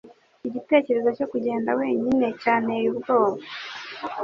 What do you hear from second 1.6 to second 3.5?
wenyine cyanteye ubwoba.